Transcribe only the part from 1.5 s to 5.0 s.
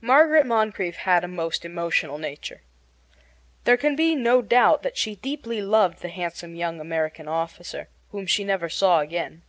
emotional nature. There can be no doubt that